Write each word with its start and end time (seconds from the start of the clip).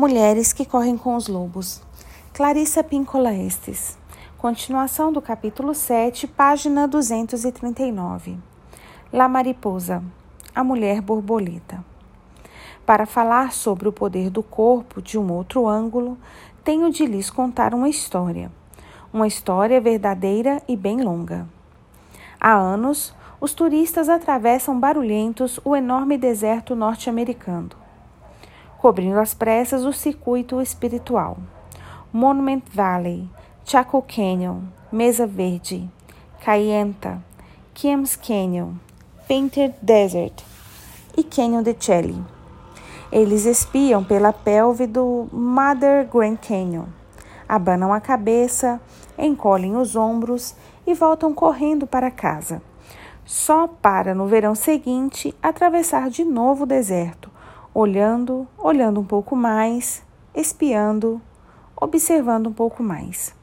Mulheres 0.00 0.52
que 0.52 0.64
correm 0.64 0.96
com 0.96 1.16
os 1.16 1.26
lobos. 1.26 1.82
Clarissa 2.32 2.84
Pincola 2.84 3.34
Estes. 3.34 3.98
Continuação 4.38 5.12
do 5.12 5.20
capítulo 5.20 5.74
7, 5.74 6.28
página 6.28 6.86
239. 6.86 8.38
La 9.12 9.28
Mariposa, 9.28 10.00
a 10.54 10.62
mulher 10.62 11.00
borboleta. 11.00 11.84
Para 12.86 13.06
falar 13.06 13.52
sobre 13.52 13.88
o 13.88 13.92
poder 13.92 14.30
do 14.30 14.40
corpo 14.40 15.02
de 15.02 15.18
um 15.18 15.32
outro 15.32 15.66
ângulo, 15.66 16.16
tenho 16.62 16.92
de 16.92 17.04
lhes 17.04 17.28
contar 17.28 17.74
uma 17.74 17.88
história. 17.88 18.52
Uma 19.12 19.26
história 19.26 19.80
verdadeira 19.80 20.62
e 20.68 20.76
bem 20.76 21.02
longa. 21.02 21.44
Há 22.40 22.54
anos, 22.54 23.12
os 23.40 23.52
turistas 23.52 24.08
atravessam 24.08 24.78
barulhentos 24.78 25.58
o 25.64 25.74
enorme 25.74 26.16
deserto 26.16 26.76
norte-americano 26.76 27.87
cobrindo 28.78 29.18
às 29.18 29.34
pressas 29.34 29.84
o 29.84 29.92
circuito 29.92 30.60
espiritual. 30.62 31.36
Monument 32.12 32.62
Valley, 32.72 33.28
Chaco 33.64 34.02
Canyon, 34.02 34.60
Mesa 34.90 35.26
Verde, 35.26 35.88
Cayenta, 36.42 37.22
Kiams 37.74 38.16
Canyon, 38.16 38.72
Painted 39.28 39.74
Desert 39.82 40.42
e 41.16 41.22
Canyon 41.22 41.62
de 41.62 41.76
Chelly. 41.78 42.16
Eles 43.10 43.44
espiam 43.44 44.02
pela 44.02 44.32
pelve 44.32 44.86
do 44.86 45.28
Mother 45.32 46.06
Grand 46.06 46.36
Canyon, 46.36 46.84
abanam 47.48 47.92
a 47.92 48.00
cabeça, 48.00 48.80
encolhem 49.18 49.76
os 49.76 49.96
ombros 49.96 50.54
e 50.86 50.94
voltam 50.94 51.34
correndo 51.34 51.86
para 51.86 52.10
casa. 52.10 52.62
Só 53.24 53.66
para 53.66 54.14
no 54.14 54.26
verão 54.26 54.54
seguinte 54.54 55.34
atravessar 55.42 56.08
de 56.08 56.24
novo 56.24 56.64
o 56.64 56.66
deserto, 56.66 57.27
olhando, 57.74 58.46
olhando 58.58 59.00
um 59.00 59.04
pouco 59.04 59.36
mais, 59.36 60.02
espiando, 60.34 61.20
observando 61.76 62.48
um 62.48 62.52
pouco 62.52 62.82
mais. 62.82 63.36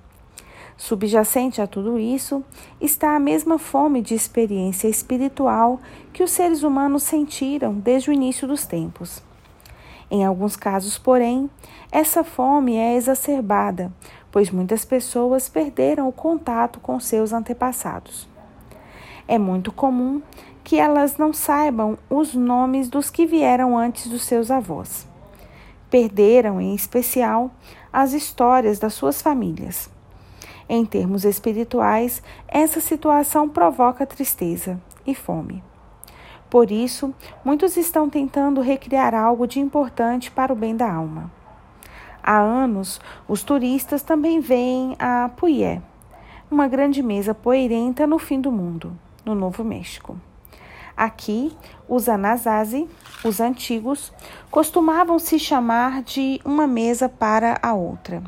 Subjacente 0.77 1.61
a 1.61 1.67
tudo 1.67 1.97
isso 1.97 2.43
está 2.81 3.15
a 3.15 3.19
mesma 3.19 3.57
fome 3.57 4.01
de 4.01 4.13
experiência 4.13 4.89
espiritual 4.89 5.79
que 6.11 6.21
os 6.21 6.31
seres 6.31 6.63
humanos 6.63 7.03
sentiram 7.03 7.73
desde 7.73 8.09
o 8.09 8.13
início 8.13 8.45
dos 8.45 8.65
tempos. 8.65 9.23
Em 10.11 10.25
alguns 10.25 10.55
casos, 10.55 10.97
porém, 10.97 11.49
essa 11.91 12.23
fome 12.23 12.75
é 12.75 12.95
exacerbada, 12.95 13.91
pois 14.31 14.51
muitas 14.51 14.83
pessoas 14.83 15.47
perderam 15.47 16.09
o 16.09 16.13
contato 16.13 16.79
com 16.79 16.99
seus 16.99 17.31
antepassados. 17.31 18.27
É 19.27 19.39
muito 19.39 19.71
comum 19.71 20.21
que 20.65 20.79
elas 20.79 21.15
não 21.15 21.31
saibam 21.31 21.95
os 22.09 22.33
nomes 22.33 22.89
dos 22.89 23.11
que 23.11 23.23
vieram 23.23 23.77
antes 23.77 24.07
dos 24.07 24.23
seus 24.23 24.49
avós. 24.49 25.07
Perderam, 25.91 26.59
em 26.59 26.73
especial, 26.73 27.51
as 27.93 28.13
histórias 28.13 28.79
das 28.79 28.95
suas 28.95 29.21
famílias. 29.21 29.87
Em 30.67 30.83
termos 30.83 31.23
espirituais, 31.23 32.23
essa 32.47 32.81
situação 32.81 33.47
provoca 33.47 34.07
tristeza 34.07 34.81
e 35.05 35.13
fome. 35.13 35.63
Por 36.49 36.71
isso, 36.71 37.13
muitos 37.43 37.77
estão 37.77 38.09
tentando 38.09 38.59
recriar 38.59 39.13
algo 39.13 39.45
de 39.45 39.59
importante 39.59 40.31
para 40.31 40.51
o 40.51 40.55
bem 40.55 40.75
da 40.75 40.91
alma. 40.91 41.31
Há 42.23 42.39
anos, 42.39 42.99
os 43.27 43.43
turistas 43.43 44.01
também 44.01 44.39
veem 44.39 44.95
a 44.97 45.29
Puyé, 45.29 45.79
uma 46.49 46.67
grande 46.67 47.03
mesa 47.03 47.35
poeirenta 47.35 48.07
no 48.07 48.17
fim 48.17 48.41
do 48.41 48.51
mundo, 48.51 48.97
no 49.23 49.35
Novo 49.35 49.63
México. 49.63 50.17
Aqui, 50.95 51.55
os 51.89 52.07
Anasazi, 52.07 52.87
os 53.23 53.39
antigos, 53.39 54.13
costumavam 54.49 55.19
se 55.19 55.37
chamar 55.37 56.01
de 56.03 56.39
uma 56.45 56.65
mesa 56.65 57.09
para 57.09 57.59
a 57.61 57.73
outra. 57.73 58.23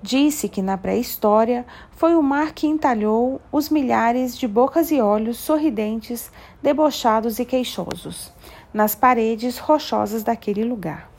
Disse 0.00 0.48
que 0.48 0.62
na 0.62 0.78
pré-história 0.78 1.66
foi 1.90 2.14
o 2.14 2.22
mar 2.22 2.52
que 2.52 2.66
entalhou 2.66 3.40
os 3.50 3.68
milhares 3.68 4.36
de 4.38 4.46
bocas 4.46 4.92
e 4.92 5.00
olhos 5.00 5.38
sorridentes, 5.38 6.30
debochados 6.62 7.38
e 7.38 7.44
queixosos 7.44 8.32
nas 8.72 8.94
paredes 8.94 9.58
rochosas 9.58 10.22
daquele 10.22 10.64
lugar. 10.64 11.10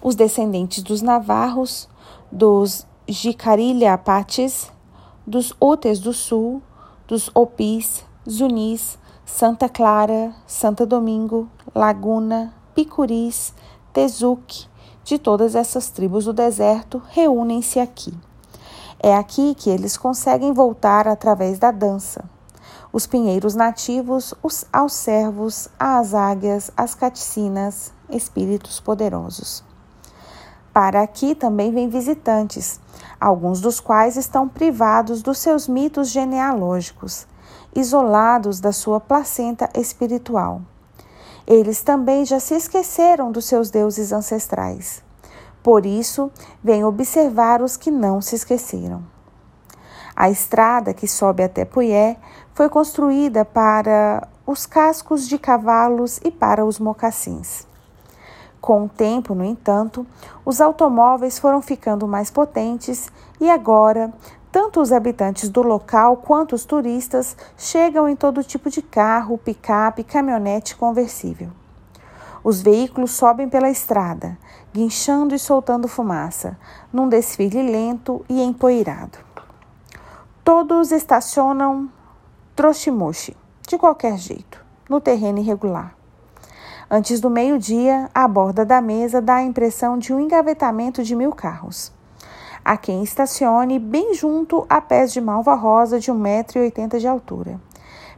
Os 0.00 0.14
descendentes 0.14 0.82
dos 0.82 1.00
navarros, 1.00 1.88
dos 2.30 2.86
Jicarilha 3.08 3.94
Apaches, 3.94 4.70
dos 5.26 5.54
Utes 5.60 5.98
do 5.98 6.12
Sul, 6.12 6.62
dos 7.06 7.30
Opis, 7.34 8.04
Zunis, 8.28 8.98
Santa 9.24 9.68
Clara, 9.68 10.32
Santo 10.46 10.86
Domingo, 10.86 11.48
Laguna, 11.74 12.54
Picuris, 12.72 13.52
Tezuque, 13.92 14.68
de 15.02 15.18
todas 15.18 15.56
essas 15.56 15.90
tribos 15.90 16.26
do 16.26 16.32
deserto, 16.32 17.02
reúnem-se 17.08 17.80
aqui. 17.80 18.14
É 19.02 19.16
aqui 19.16 19.56
que 19.56 19.68
eles 19.68 19.96
conseguem 19.96 20.52
voltar 20.52 21.08
através 21.08 21.58
da 21.58 21.72
dança. 21.72 22.24
Os 22.92 23.08
pinheiros 23.08 23.56
nativos, 23.56 24.32
os, 24.40 24.64
aos 24.72 24.92
servos, 24.92 25.68
às 25.76 26.14
águias, 26.14 26.70
às 26.76 26.94
caticinas, 26.94 27.92
espíritos 28.08 28.78
poderosos. 28.78 29.64
Para 30.72 31.02
aqui 31.02 31.34
também 31.34 31.72
vêm 31.72 31.88
visitantes, 31.88 32.78
alguns 33.20 33.60
dos 33.60 33.80
quais 33.80 34.16
estão 34.16 34.48
privados 34.48 35.22
dos 35.22 35.38
seus 35.38 35.66
mitos 35.66 36.08
genealógicos, 36.08 37.26
isolados 37.74 38.60
da 38.60 38.72
sua 38.72 39.00
placenta 39.00 39.68
espiritual. 39.74 40.62
Eles 41.46 41.82
também 41.82 42.24
já 42.24 42.38
se 42.38 42.54
esqueceram 42.54 43.32
dos 43.32 43.46
seus 43.46 43.70
deuses 43.70 44.12
ancestrais. 44.12 45.02
Por 45.62 45.86
isso, 45.86 46.30
vem 46.62 46.84
observar 46.84 47.62
os 47.62 47.76
que 47.76 47.90
não 47.90 48.20
se 48.20 48.34
esqueceram. 48.34 49.02
A 50.14 50.28
estrada 50.28 50.92
que 50.92 51.08
sobe 51.08 51.42
até 51.42 51.64
Puyé 51.64 52.16
foi 52.54 52.68
construída 52.68 53.44
para 53.44 54.28
os 54.46 54.66
cascos 54.66 55.26
de 55.26 55.38
cavalos 55.38 56.20
e 56.24 56.30
para 56.30 56.64
os 56.64 56.78
mocassins. 56.78 57.66
Com 58.60 58.84
o 58.84 58.88
tempo, 58.88 59.34
no 59.34 59.44
entanto, 59.44 60.06
os 60.44 60.60
automóveis 60.60 61.38
foram 61.38 61.60
ficando 61.60 62.06
mais 62.06 62.30
potentes 62.30 63.10
e 63.40 63.50
agora 63.50 64.12
tanto 64.52 64.82
os 64.82 64.92
habitantes 64.92 65.48
do 65.48 65.62
local 65.62 66.18
quanto 66.18 66.54
os 66.54 66.66
turistas 66.66 67.34
chegam 67.56 68.06
em 68.06 68.14
todo 68.14 68.44
tipo 68.44 68.68
de 68.68 68.82
carro, 68.82 69.38
picape, 69.38 70.04
caminhonete 70.04 70.76
conversível. 70.76 71.48
Os 72.44 72.60
veículos 72.60 73.12
sobem 73.12 73.48
pela 73.48 73.70
estrada, 73.70 74.36
guinchando 74.70 75.34
e 75.34 75.38
soltando 75.38 75.88
fumaça, 75.88 76.58
num 76.92 77.08
desfile 77.08 77.62
lento 77.62 78.22
e 78.28 78.42
empoeirado. 78.42 79.18
Todos 80.44 80.92
estacionam 80.92 81.88
trochimoshi, 82.54 83.34
de 83.66 83.78
qualquer 83.78 84.18
jeito, 84.18 84.62
no 84.86 85.00
terreno 85.00 85.38
irregular. 85.38 85.94
Antes 86.90 87.20
do 87.20 87.30
meio-dia, 87.30 88.10
a 88.12 88.28
borda 88.28 88.66
da 88.66 88.82
mesa 88.82 89.22
dá 89.22 89.36
a 89.36 89.42
impressão 89.42 89.96
de 89.96 90.12
um 90.12 90.20
engavetamento 90.20 91.02
de 91.02 91.16
mil 91.16 91.32
carros 91.32 91.90
a 92.64 92.76
quem 92.76 93.02
estacione 93.02 93.78
bem 93.78 94.14
junto 94.14 94.64
a 94.68 94.80
pés 94.80 95.12
de 95.12 95.20
malva 95.20 95.54
rosa 95.54 95.98
de 95.98 96.12
1,80m 96.12 96.98
de 96.98 97.06
altura, 97.08 97.60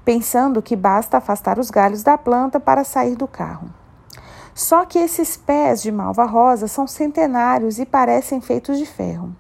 pensando 0.04 0.62
que 0.62 0.76
basta 0.76 1.16
afastar 1.16 1.58
os 1.58 1.70
galhos 1.70 2.02
da 2.02 2.18
planta 2.18 2.60
para 2.60 2.84
sair 2.84 3.16
do 3.16 3.26
carro. 3.26 3.68
Só 4.54 4.84
que 4.84 4.98
esses 4.98 5.36
pés 5.36 5.82
de 5.82 5.90
malva 5.90 6.24
rosa 6.24 6.68
são 6.68 6.86
centenários 6.86 7.78
e 7.78 7.86
parecem 7.86 8.40
feitos 8.40 8.78
de 8.78 8.86
ferro. 8.86 9.34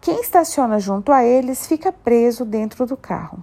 Quem 0.00 0.20
estaciona 0.20 0.78
junto 0.78 1.10
a 1.10 1.24
eles 1.24 1.66
fica 1.66 1.90
preso 1.90 2.44
dentro 2.44 2.86
do 2.86 2.96
carro. 2.96 3.42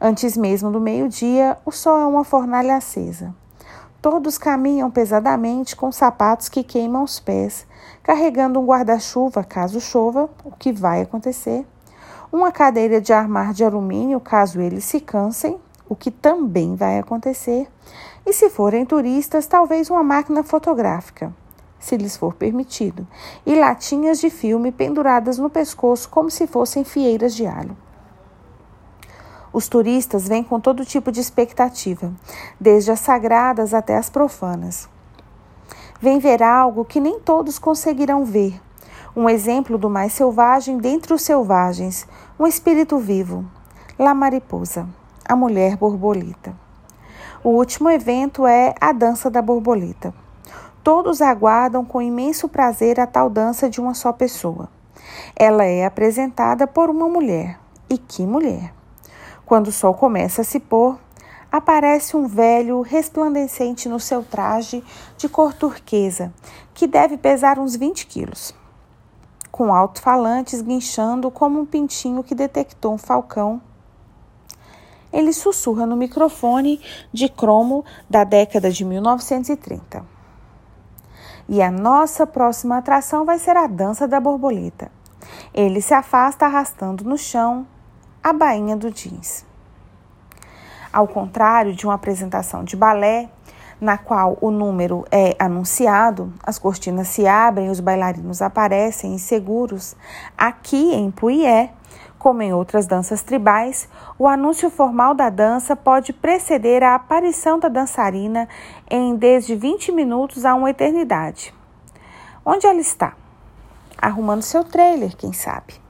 Antes 0.00 0.36
mesmo 0.36 0.70
do 0.70 0.80
meio-dia, 0.80 1.58
o 1.64 1.72
sol 1.72 1.98
é 1.98 2.06
uma 2.06 2.22
fornalha 2.22 2.76
acesa. 2.76 3.34
Todos 4.00 4.38
caminham 4.38 4.92
pesadamente 4.92 5.74
com 5.74 5.90
sapatos 5.90 6.48
que 6.48 6.62
queimam 6.62 7.02
os 7.02 7.18
pés, 7.18 7.66
carregando 8.00 8.60
um 8.60 8.64
guarda-chuva 8.64 9.42
caso 9.42 9.80
chova, 9.80 10.30
o 10.44 10.52
que 10.52 10.70
vai 10.70 11.02
acontecer, 11.02 11.66
uma 12.30 12.52
cadeira 12.52 13.00
de 13.00 13.12
armar 13.12 13.52
de 13.52 13.64
alumínio 13.64 14.20
caso 14.20 14.60
eles 14.60 14.84
se 14.84 15.00
cansem, 15.00 15.58
o 15.88 15.96
que 15.96 16.12
também 16.12 16.76
vai 16.76 16.96
acontecer, 16.96 17.66
e 18.24 18.32
se 18.32 18.48
forem 18.48 18.86
turistas, 18.86 19.48
talvez 19.48 19.90
uma 19.90 20.04
máquina 20.04 20.44
fotográfica, 20.44 21.34
se 21.80 21.96
lhes 21.96 22.16
for 22.16 22.34
permitido, 22.34 23.04
e 23.44 23.56
latinhas 23.56 24.20
de 24.20 24.30
filme 24.30 24.70
penduradas 24.70 25.38
no 25.38 25.50
pescoço 25.50 26.08
como 26.08 26.30
se 26.30 26.46
fossem 26.46 26.84
fieiras 26.84 27.34
de 27.34 27.46
alho. 27.46 27.76
Os 29.52 29.68
turistas 29.68 30.28
vêm 30.28 30.42
com 30.42 30.60
todo 30.60 30.84
tipo 30.84 31.10
de 31.10 31.20
expectativa, 31.20 32.12
desde 32.60 32.90
as 32.90 33.00
sagradas 33.00 33.72
até 33.72 33.96
as 33.96 34.10
profanas. 34.10 34.88
Vêm 36.00 36.18
ver 36.18 36.42
algo 36.42 36.84
que 36.84 37.00
nem 37.00 37.18
todos 37.18 37.58
conseguirão 37.58 38.24
ver. 38.24 38.60
Um 39.16 39.28
exemplo 39.28 39.76
do 39.78 39.90
mais 39.90 40.12
selvagem 40.12 40.78
dentre 40.78 41.12
os 41.12 41.22
selvagens, 41.22 42.06
um 42.38 42.46
espírito 42.46 42.98
vivo, 42.98 43.44
La 43.98 44.14
Mariposa, 44.14 44.88
a 45.24 45.34
mulher 45.34 45.76
borboleta. 45.76 46.54
O 47.42 47.50
último 47.50 47.90
evento 47.90 48.46
é 48.46 48.74
a 48.80 48.92
dança 48.92 49.30
da 49.30 49.42
borboleta. 49.42 50.14
todos 50.84 51.20
aguardam 51.20 51.84
com 51.84 52.00
imenso 52.00 52.48
prazer 52.48 52.98
a 52.98 53.06
tal 53.06 53.28
dança 53.28 53.68
de 53.68 53.80
uma 53.80 53.92
só 53.92 54.12
pessoa. 54.12 54.68
Ela 55.36 55.64
é 55.64 55.84
apresentada 55.84 56.66
por 56.66 56.88
uma 56.88 57.08
mulher. 57.08 57.58
E 57.90 57.98
que 57.98 58.26
mulher! 58.26 58.77
Quando 59.48 59.68
o 59.68 59.72
sol 59.72 59.94
começa 59.94 60.42
a 60.42 60.44
se 60.44 60.60
pôr, 60.60 60.98
aparece 61.50 62.14
um 62.14 62.26
velho 62.26 62.82
resplandecente 62.82 63.88
no 63.88 63.98
seu 63.98 64.22
traje 64.22 64.84
de 65.16 65.26
cor 65.26 65.54
turquesa, 65.54 66.34
que 66.74 66.86
deve 66.86 67.16
pesar 67.16 67.58
uns 67.58 67.74
20 67.74 68.06
quilos, 68.08 68.54
com 69.50 69.72
alto-falantes 69.72 70.60
guinchando 70.60 71.30
como 71.30 71.58
um 71.58 71.64
pintinho 71.64 72.22
que 72.22 72.34
detectou 72.34 72.92
um 72.92 72.98
falcão. 72.98 73.58
Ele 75.10 75.32
sussurra 75.32 75.86
no 75.86 75.96
microfone 75.96 76.78
de 77.10 77.30
cromo 77.30 77.86
da 78.06 78.24
década 78.24 78.70
de 78.70 78.84
1930. 78.84 80.04
E 81.48 81.62
a 81.62 81.70
nossa 81.70 82.26
próxima 82.26 82.76
atração 82.76 83.24
vai 83.24 83.38
ser 83.38 83.56
a 83.56 83.66
dança 83.66 84.06
da 84.06 84.20
borboleta. 84.20 84.92
Ele 85.54 85.80
se 85.80 85.94
afasta 85.94 86.44
arrastando 86.44 87.02
no 87.02 87.16
chão 87.16 87.66
a 88.22 88.32
bainha 88.32 88.76
do 88.76 88.90
jeans. 88.90 89.44
Ao 90.92 91.06
contrário 91.06 91.74
de 91.74 91.86
uma 91.86 91.94
apresentação 91.94 92.64
de 92.64 92.76
balé, 92.76 93.30
na 93.80 93.96
qual 93.96 94.36
o 94.40 94.50
número 94.50 95.04
é 95.10 95.36
anunciado, 95.38 96.32
as 96.42 96.58
cortinas 96.58 97.08
se 97.08 97.26
abrem, 97.26 97.70
os 97.70 97.80
bailarinos 97.80 98.42
aparecem 98.42 99.14
inseguros, 99.14 99.94
aqui 100.36 100.94
em 100.94 101.10
Puié, 101.10 101.72
como 102.18 102.42
em 102.42 102.52
outras 102.52 102.86
danças 102.86 103.22
tribais, 103.22 103.88
o 104.18 104.26
anúncio 104.26 104.68
formal 104.70 105.14
da 105.14 105.30
dança 105.30 105.76
pode 105.76 106.12
preceder 106.12 106.82
a 106.82 106.96
aparição 106.96 107.58
da 107.58 107.68
dançarina 107.68 108.48
em 108.90 109.14
desde 109.14 109.54
20 109.54 109.92
minutos 109.92 110.44
a 110.44 110.54
uma 110.54 110.70
eternidade. 110.70 111.54
Onde 112.44 112.66
ela 112.66 112.80
está? 112.80 113.12
Arrumando 113.96 114.42
seu 114.42 114.64
trailer, 114.64 115.16
quem 115.16 115.32
sabe? 115.32 115.87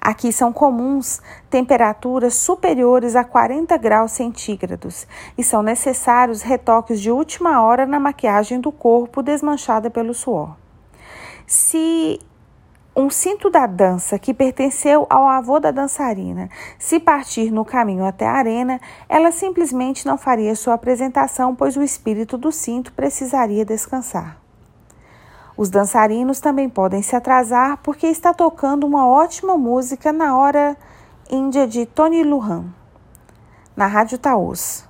Aqui 0.00 0.32
são 0.32 0.52
comuns 0.52 1.20
temperaturas 1.50 2.34
superiores 2.34 3.16
a 3.16 3.24
40 3.24 3.76
graus 3.76 4.12
centígrados 4.12 5.06
e 5.36 5.44
são 5.44 5.62
necessários 5.62 6.42
retoques 6.42 7.00
de 7.00 7.10
última 7.10 7.62
hora 7.62 7.86
na 7.86 8.00
maquiagem 8.00 8.60
do 8.60 8.72
corpo 8.72 9.22
desmanchada 9.22 9.90
pelo 9.90 10.14
suor. 10.14 10.56
Se 11.46 12.20
um 12.94 13.08
cinto 13.10 13.48
da 13.48 13.64
dança 13.64 14.18
que 14.18 14.34
pertenceu 14.34 15.06
ao 15.08 15.28
avô 15.28 15.60
da 15.60 15.70
dançarina 15.70 16.50
se 16.78 16.98
partir 16.98 17.52
no 17.52 17.64
caminho 17.64 18.04
até 18.04 18.26
a 18.26 18.32
arena, 18.32 18.80
ela 19.08 19.30
simplesmente 19.30 20.04
não 20.04 20.18
faria 20.18 20.56
sua 20.56 20.74
apresentação, 20.74 21.54
pois 21.54 21.76
o 21.76 21.82
espírito 21.82 22.36
do 22.36 22.50
cinto 22.50 22.92
precisaria 22.92 23.64
descansar. 23.64 24.47
Os 25.58 25.70
dançarinos 25.70 26.38
também 26.38 26.68
podem 26.68 27.02
se 27.02 27.16
atrasar 27.16 27.78
porque 27.78 28.06
está 28.06 28.32
tocando 28.32 28.86
uma 28.86 29.08
ótima 29.08 29.58
música 29.58 30.12
na 30.12 30.38
hora 30.38 30.76
índia 31.28 31.66
de 31.66 31.84
Tony 31.84 32.22
Lujan, 32.22 32.66
na 33.74 33.88
Rádio 33.88 34.18
Taos. 34.18 34.84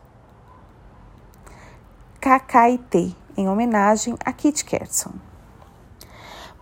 KKIT, 2.20 3.17
em 3.35 3.49
homenagem 3.49 4.15
a 4.23 4.31
Kit 4.31 4.62
Kerson. 4.62 5.12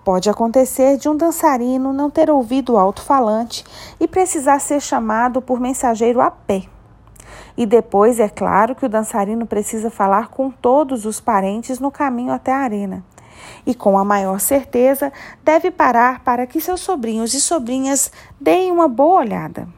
Pode 0.05 0.31
acontecer 0.31 0.99
de 0.99 1.09
um 1.09 1.17
dançarino 1.17 1.93
não 1.93 2.09
ter 2.09 2.31
ouvido 2.31 2.75
o 2.75 2.79
alto-falante 2.79 3.65
e 3.99 4.07
precisar 4.07 4.61
ser 4.61 4.81
chamado 4.81 5.43
por 5.43 5.59
mensageiro 5.59 6.21
a 6.21 6.31
pé. 6.31 6.63
E 7.57 7.67
depois, 7.67 8.21
é 8.21 8.29
claro 8.29 8.77
que 8.77 8.87
o 8.87 8.89
dançarino 8.89 9.47
precisa 9.47 9.91
falar 9.91 10.29
com 10.29 10.49
todos 10.49 11.05
os 11.05 11.19
parentes 11.19 11.81
no 11.81 11.91
caminho 11.91 12.33
até 12.33 12.53
a 12.53 12.59
arena 12.59 13.05
e, 13.67 13.75
com 13.75 13.99
a 13.99 14.05
maior 14.05 14.41
certeza, 14.41 15.13
deve 15.45 15.71
parar 15.71 16.21
para 16.21 16.47
que 16.47 16.61
seus 16.61 16.81
sobrinhos 16.81 17.35
e 17.35 17.41
sobrinhas 17.41 18.11
deem 18.41 18.71
uma 18.71 18.89
boa 18.89 19.21
olhada. 19.21 19.69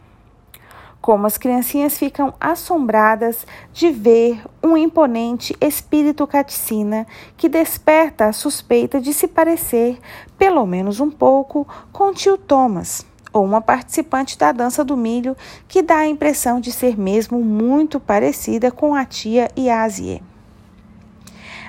Como 1.00 1.26
as 1.26 1.38
criancinhas 1.38 1.96
ficam 1.96 2.34
assombradas 2.40 3.46
de 3.72 3.90
ver 3.90 4.42
um 4.62 4.76
imponente 4.76 5.56
espírito 5.60 6.26
caticina 6.26 7.06
que 7.36 7.48
desperta 7.48 8.26
a 8.26 8.32
suspeita 8.32 9.00
de 9.00 9.14
se 9.14 9.28
parecer, 9.28 9.98
pelo 10.36 10.66
menos 10.66 11.00
um 11.00 11.10
pouco, 11.10 11.66
com 11.92 12.12
tio 12.12 12.36
Thomas, 12.36 13.06
ou 13.32 13.44
uma 13.44 13.60
participante 13.60 14.36
da 14.36 14.52
dança 14.52 14.84
do 14.84 14.96
milho 14.96 15.36
que 15.66 15.82
dá 15.82 15.98
a 15.98 16.08
impressão 16.08 16.60
de 16.60 16.72
ser 16.72 16.98
mesmo 16.98 17.42
muito 17.42 18.00
parecida 18.00 18.70
com 18.70 18.94
a 18.94 19.04
tia 19.04 19.48
Yasie. 19.56 20.22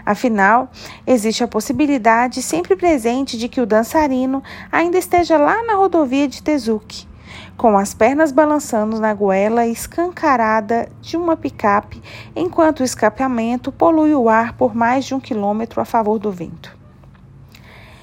Afinal, 0.09 0.71
existe 1.05 1.43
a 1.43 1.47
possibilidade 1.47 2.41
sempre 2.41 2.75
presente 2.75 3.37
de 3.37 3.47
que 3.47 3.61
o 3.61 3.65
dançarino 3.67 4.41
ainda 4.71 4.97
esteja 4.97 5.37
lá 5.37 5.61
na 5.61 5.75
rodovia 5.75 6.27
de 6.27 6.41
Tezuki, 6.41 7.07
com 7.55 7.77
as 7.77 7.93
pernas 7.93 8.31
balançando 8.31 8.99
na 8.99 9.13
goela 9.13 9.67
escancarada 9.67 10.89
de 10.99 11.15
uma 11.15 11.37
picape, 11.37 12.01
enquanto 12.35 12.79
o 12.79 12.83
escapamento 12.83 13.71
polui 13.71 14.15
o 14.15 14.27
ar 14.27 14.53
por 14.53 14.73
mais 14.73 15.05
de 15.05 15.13
um 15.13 15.19
quilômetro 15.19 15.79
a 15.79 15.85
favor 15.85 16.17
do 16.17 16.31
vento. 16.31 16.75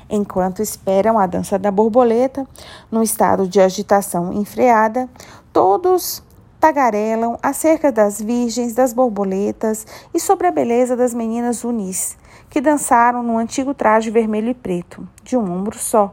Enquanto 0.08 0.62
esperam 0.62 1.18
a 1.18 1.26
dança 1.26 1.58
da 1.58 1.72
borboleta, 1.72 2.46
num 2.88 3.02
estado 3.02 3.48
de 3.48 3.60
agitação 3.60 4.32
enfreada, 4.32 5.08
todos 5.52 6.22
tagarelam 6.66 7.38
acerca 7.40 7.92
das 7.92 8.20
virgens, 8.20 8.74
das 8.74 8.92
borboletas 8.92 9.86
e 10.12 10.18
sobre 10.18 10.48
a 10.48 10.50
beleza 10.50 10.96
das 10.96 11.14
meninas 11.14 11.62
unis, 11.62 12.18
que 12.50 12.60
dançaram 12.60 13.22
no 13.22 13.38
antigo 13.38 13.72
traje 13.72 14.10
vermelho 14.10 14.48
e 14.48 14.54
preto, 14.54 15.08
de 15.22 15.36
um 15.36 15.48
ombro 15.48 15.78
só, 15.78 16.12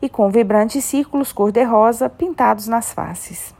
e 0.00 0.08
com 0.08 0.30
vibrantes 0.30 0.84
círculos 0.84 1.32
cor-de-rosa 1.32 2.08
pintados 2.08 2.68
nas 2.68 2.92
faces. 2.92 3.52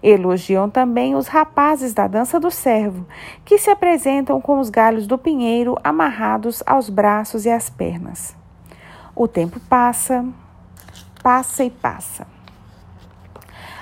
Elogiam 0.00 0.70
também 0.70 1.16
os 1.16 1.26
rapazes 1.26 1.92
da 1.92 2.06
dança 2.06 2.38
do 2.38 2.50
servo, 2.50 3.04
que 3.44 3.58
se 3.58 3.68
apresentam 3.68 4.40
com 4.40 4.60
os 4.60 4.70
galhos 4.70 5.04
do 5.04 5.18
pinheiro 5.18 5.76
amarrados 5.82 6.62
aos 6.64 6.88
braços 6.88 7.44
e 7.44 7.50
às 7.50 7.68
pernas. 7.68 8.36
O 9.16 9.26
tempo 9.26 9.58
passa, 9.68 10.24
passa 11.24 11.64
e 11.64 11.70
passa. 11.70 12.35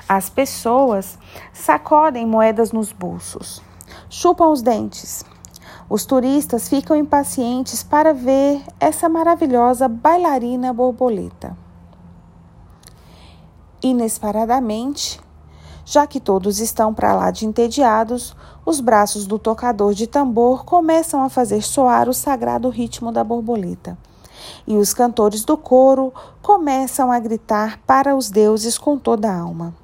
As 0.07 0.29
pessoas 0.29 1.19
sacodem 1.51 2.27
moedas 2.27 2.73
nos 2.73 2.93
bolsos, 2.93 3.63
chupam 4.11 4.49
os 4.51 4.61
dentes. 4.61 5.25
Os 5.89 6.05
turistas 6.05 6.69
ficam 6.69 6.95
impacientes 6.95 7.83
para 7.83 8.13
ver 8.13 8.63
essa 8.79 9.09
maravilhosa 9.09 9.89
bailarina 9.89 10.75
borboleta. 10.75 11.57
Inesperadamente, 13.83 15.19
já 15.87 16.07
que 16.07 16.21
todos 16.21 16.61
estão 16.61 16.93
para 16.93 17.15
lá 17.15 17.31
de 17.31 17.47
entediados, 17.47 18.37
os 18.65 18.81
braços 18.81 19.27
do 19.27 19.39
tocador 19.39 19.95
de 19.95 20.07
tambor 20.07 20.67
começam 20.67 21.23
a 21.23 21.31
fazer 21.31 21.63
soar 21.63 22.11
o 22.11 22.15
sagrado 22.15 22.69
ritmo 22.69 23.11
da 23.11 23.25
borboleta. 23.25 23.97
E 24.67 24.77
os 24.77 24.93
cantores 24.93 25.47
do 25.47 25.57
coro 25.57 26.13
começam 26.43 27.11
a 27.11 27.19
gritar 27.19 27.79
para 27.87 28.15
os 28.15 28.31
deuses 28.31 28.77
com 28.77 28.99
toda 28.99 29.31
a 29.31 29.39
alma. 29.39 29.84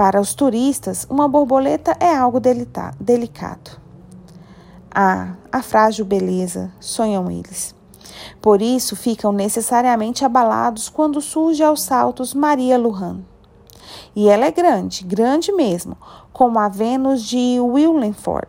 Para 0.00 0.18
os 0.18 0.32
turistas, 0.32 1.06
uma 1.10 1.28
borboleta 1.28 1.94
é 2.00 2.16
algo 2.16 2.40
delicado. 2.40 3.78
Ah, 4.90 5.34
a 5.52 5.60
frágil 5.60 6.06
beleza, 6.06 6.72
sonham 6.80 7.30
eles. 7.30 7.74
Por 8.40 8.62
isso 8.62 8.96
ficam 8.96 9.30
necessariamente 9.30 10.24
abalados 10.24 10.88
quando 10.88 11.20
surge 11.20 11.62
aos 11.62 11.82
saltos 11.82 12.32
Maria 12.32 12.78
Lujan. 12.78 13.20
E 14.16 14.26
ela 14.26 14.46
é 14.46 14.50
grande, 14.50 15.04
grande 15.04 15.52
mesmo, 15.52 15.98
como 16.32 16.58
a 16.58 16.66
Vênus 16.66 17.22
de 17.22 17.60
Willenford, 17.60 18.48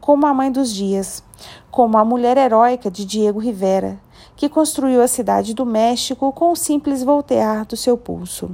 como 0.00 0.26
a 0.26 0.34
mãe 0.34 0.50
dos 0.50 0.74
dias, 0.74 1.22
como 1.70 1.96
a 1.96 2.04
mulher 2.04 2.36
heróica 2.36 2.90
de 2.90 3.04
Diego 3.04 3.38
Rivera, 3.38 4.00
que 4.34 4.48
construiu 4.48 5.00
a 5.00 5.06
cidade 5.06 5.54
do 5.54 5.64
México 5.64 6.32
com 6.32 6.50
o 6.50 6.56
simples 6.56 7.04
voltear 7.04 7.64
do 7.64 7.76
seu 7.76 7.96
pulso. 7.96 8.50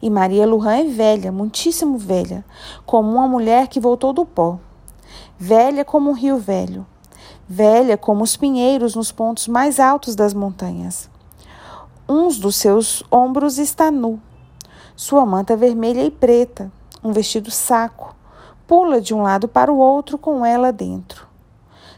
E 0.00 0.08
Maria 0.08 0.46
Lujan 0.46 0.76
é 0.76 0.84
velha, 0.84 1.32
muitíssimo 1.32 1.98
velha, 1.98 2.44
como 2.86 3.10
uma 3.10 3.26
mulher 3.26 3.66
que 3.66 3.80
voltou 3.80 4.12
do 4.12 4.24
pó. 4.24 4.58
Velha 5.38 5.84
como 5.84 6.10
um 6.10 6.14
rio 6.14 6.38
velho. 6.38 6.86
Velha 7.48 7.96
como 7.96 8.22
os 8.22 8.36
pinheiros 8.36 8.94
nos 8.94 9.10
pontos 9.10 9.48
mais 9.48 9.80
altos 9.80 10.14
das 10.14 10.34
montanhas. 10.34 11.10
Um 12.08 12.28
dos 12.28 12.56
seus 12.56 13.02
ombros 13.10 13.58
está 13.58 13.90
nu. 13.90 14.20
Sua 14.94 15.26
manta 15.26 15.56
vermelha 15.56 16.04
e 16.04 16.10
preta, 16.10 16.70
um 17.02 17.12
vestido 17.12 17.50
saco, 17.50 18.14
pula 18.66 19.00
de 19.00 19.14
um 19.14 19.22
lado 19.22 19.48
para 19.48 19.72
o 19.72 19.78
outro 19.78 20.18
com 20.18 20.44
ela 20.44 20.72
dentro. 20.72 21.26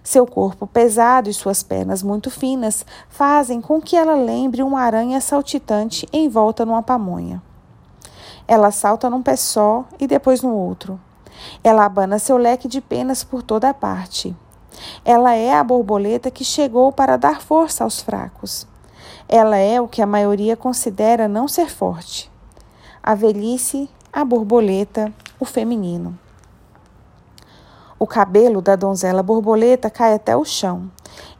Seu 0.02 0.26
corpo 0.26 0.66
pesado 0.66 1.28
e 1.28 1.35
suas 1.35 1.62
pernas 1.62 2.02
muito 2.02 2.30
finas 2.30 2.87
fazem 3.09 3.61
com 3.61 3.80
que 3.80 3.97
ela 3.97 4.14
lembre 4.14 4.62
uma 4.62 4.80
aranha 4.80 5.21
saltitante 5.21 6.09
envolta 6.12 6.64
numa 6.64 6.83
pamonha. 6.83 7.42
Ela 8.50 8.73
salta 8.73 9.09
num 9.09 9.23
pé 9.23 9.37
só 9.37 9.85
e 10.00 10.09
depois 10.09 10.42
no 10.42 10.52
outro. 10.52 10.99
Ela 11.62 11.85
abana 11.85 12.19
seu 12.19 12.37
leque 12.37 12.66
de 12.66 12.80
penas 12.80 13.23
por 13.23 13.45
toda 13.45 13.69
a 13.69 13.73
parte. 13.73 14.37
Ela 15.04 15.37
é 15.37 15.54
a 15.54 15.62
borboleta 15.62 16.33
que 16.33 16.45
chegou 16.45 16.90
para 16.90 17.16
dar 17.16 17.40
força 17.40 17.85
aos 17.85 18.00
fracos. 18.00 18.66
Ela 19.28 19.57
é 19.57 19.80
o 19.80 19.87
que 19.87 20.02
a 20.02 20.07
maioria 20.07 20.57
considera 20.57 21.28
não 21.28 21.47
ser 21.47 21.71
forte. 21.71 22.28
A 23.00 23.14
velhice, 23.14 23.88
a 24.12 24.25
borboleta, 24.25 25.12
o 25.38 25.45
feminino. 25.45 26.19
O 28.00 28.07
cabelo 28.07 28.61
da 28.61 28.75
donzela 28.75 29.23
borboleta 29.23 29.88
cai 29.88 30.14
até 30.14 30.37
o 30.37 30.45
chão. 30.45 30.90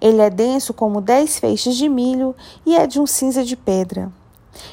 Ele 0.01 0.23
é 0.23 0.31
denso 0.31 0.73
como 0.73 1.01
dez 1.01 1.41
feixes 1.41 1.75
de 1.75 1.89
milho 1.89 2.37
e 2.65 2.77
é 2.77 2.87
de 2.87 3.01
um 3.01 3.07
cinza 3.07 3.43
de 3.43 3.57
pedra. 3.57 4.13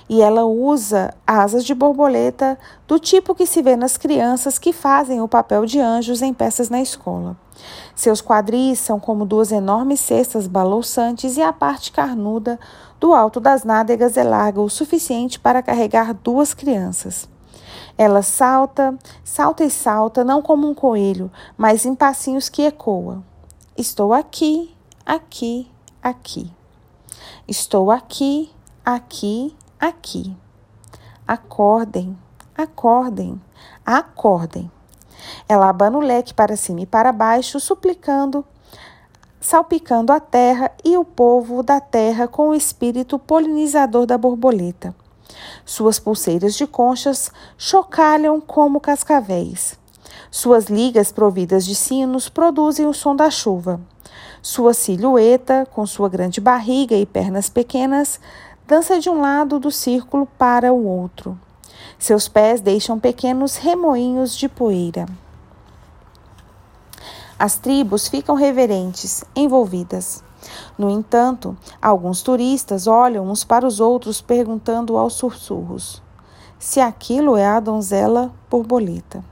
E 0.10 0.22
ela 0.22 0.46
usa 0.46 1.13
asas 1.25 1.63
de 1.65 1.74
borboleta 1.74 2.58
do 2.88 2.98
tipo 2.98 3.36
que 3.36 3.46
se 3.46 3.62
vê 3.62 3.75
nas 3.75 3.98
crianças 3.98 4.58
que 4.58 4.72
fazem 4.72 5.22
o 5.22 5.27
papel 5.27 5.65
de 5.65 5.79
anjos 5.79 6.22
em 6.22 6.34
peças 6.34 6.70
na 6.70 6.82
escola. 6.82 7.36
Seus 7.96 8.22
quadris 8.22 8.79
são 8.79 9.00
como 9.00 9.25
duas 9.25 9.51
enormes 9.51 10.00
cestas 10.00 10.48
balouçantes 10.48 11.38
e 11.38 11.41
a 11.41 11.51
parte 11.51 11.91
carnuda 11.91 12.60
do 13.00 13.13
alto 13.13 13.39
das 13.39 13.63
nádegas 13.63 14.17
é 14.17 14.24
larga 14.24 14.62
o 14.62 14.70
suficiente 14.70 15.39
para 15.39 15.62
carregar 15.62 16.13
duas 16.13 16.53
crianças. 16.53 17.27
Ela 17.98 18.22
salta, 18.22 18.98
salta 19.24 19.63
e 19.63 19.72
salta, 19.72 20.24
não 20.24 20.41
como 20.41 20.70
um 20.70 20.74
coelho, 20.74 21.32
mas 21.58 21.86
em 21.86 21.96
passinhos 21.96 22.48
que 22.48 22.62
ecoam. 22.62 23.24
Estou 23.75 24.13
aqui, 24.13 24.75
aqui, 25.03 25.67
aqui. 26.01 26.51
Estou 27.48 27.89
aqui, 27.89 28.51
aqui, 28.86 29.56
aqui. 29.79 30.36
Acordem, 31.27 32.17
acordem, 32.55 33.41
acordem. 33.86 34.72
Ela 35.48 35.69
abana 35.69 35.98
o 35.98 36.01
leque 36.01 36.34
para 36.34 36.55
cima 36.55 36.81
e 36.81 36.86
para 36.86 37.12
baixo, 37.12 37.60
suplicando, 37.60 38.46
salpicando 39.39 40.12
a 40.13 40.19
terra 40.19 40.72
e 40.84 40.98
o 40.98 41.03
povo 41.03 41.62
da 41.63 41.79
terra 41.79 42.27
com 42.27 42.50
o 42.50 42.55
espírito 42.55 43.19
polinizador 43.19 44.05
da 44.05 44.17
borboleta. 44.17 44.96
Suas 45.65 46.00
pulseiras 46.00 46.55
de 46.55 46.65
conchas 46.65 47.31
chocalham 47.57 48.39
como 48.39 48.79
cascavéis. 48.79 49.77
Suas 50.31 50.65
ligas 50.65 51.12
providas 51.12 51.65
de 51.65 51.75
sinos 51.75 52.29
produzem 52.29 52.86
o 52.86 52.93
som 52.93 53.15
da 53.15 53.29
chuva. 53.29 53.79
Sua 54.41 54.74
silhueta, 54.74 55.67
com 55.74 55.86
sua 55.86 56.10
grande 56.10 56.39
barriga 56.39 56.96
e 56.96 57.05
pernas 57.05 57.50
pequenas, 57.50 58.19
dança 58.67 59.00
de 59.00 59.09
um 59.09 59.21
lado 59.21 59.59
do 59.59 59.71
círculo 59.71 60.27
para 60.38 60.74
o 60.74 60.86
outro. 60.86 61.39
Seus 61.97 62.27
pés 62.27 62.59
deixam 62.59 63.00
pequenos 63.00 63.55
remoinhos 63.55 64.36
de 64.36 64.50
poeira. 64.50 65.05
As 67.39 67.55
tribos 67.55 68.09
ficam 68.09 68.36
reverentes, 68.36 69.24
envolvidas. 69.33 70.21
No 70.77 70.89
entanto, 70.89 71.55
alguns 71.81 72.21
turistas 72.21 72.88
olham 72.88 73.29
uns 73.29 73.45
para 73.45 73.65
os 73.65 73.79
outros 73.79 74.21
perguntando 74.21 74.97
aos 74.97 75.13
sussurros 75.13 76.05
se 76.59 76.79
aquilo 76.79 77.38
é 77.38 77.45
a 77.45 77.59
donzela 77.59 78.33
borboleta. 78.50 79.24